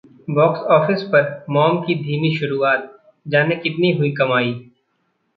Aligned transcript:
box 0.29 0.59
office 0.71 1.01
पर 1.03 1.25
'Mom' 1.49 1.77
की 1.81 1.95
धीमी 1.95 2.33
शुरुआत, 2.37 2.89
जानें- 3.25 3.61
कितनी 3.63 3.91
हुई 3.91 4.11
कमाई 4.11 4.53